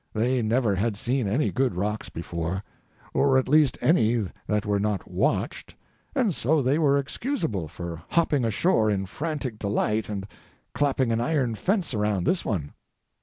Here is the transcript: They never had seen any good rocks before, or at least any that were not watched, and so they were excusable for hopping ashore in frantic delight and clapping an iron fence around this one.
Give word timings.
They 0.13 0.41
never 0.41 0.73
had 0.73 0.97
seen 0.97 1.27
any 1.27 1.51
good 1.51 1.75
rocks 1.75 2.09
before, 2.09 2.63
or 3.13 3.37
at 3.37 3.47
least 3.47 3.77
any 3.81 4.31
that 4.47 4.65
were 4.65 4.79
not 4.79 5.07
watched, 5.07 5.75
and 6.15 6.33
so 6.33 6.59
they 6.59 6.79
were 6.79 6.97
excusable 6.97 7.67
for 7.67 8.01
hopping 8.09 8.43
ashore 8.43 8.89
in 8.89 9.05
frantic 9.05 9.59
delight 9.59 10.09
and 10.09 10.25
clapping 10.73 11.11
an 11.11 11.21
iron 11.21 11.53
fence 11.53 11.93
around 11.93 12.25
this 12.25 12.43
one. 12.43 12.73